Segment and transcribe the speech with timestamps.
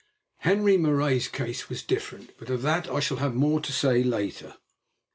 [0.39, 4.55] Henri Marais's case was different, but of that I shall have more to say later.